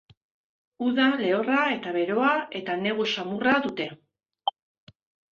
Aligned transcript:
Uda 0.85 1.03
lehorra 1.17 1.59
eta 1.73 1.91
beroa 1.97 2.31
eta 2.59 2.77
negu 2.85 3.05
xamurra 3.11 3.53
dute. 3.67 3.87